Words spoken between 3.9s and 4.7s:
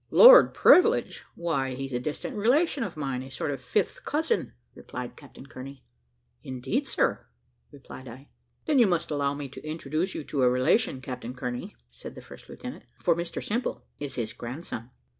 cousin,"